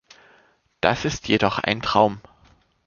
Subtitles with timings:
[0.81, 2.21] Das ist jedoch ein Traum.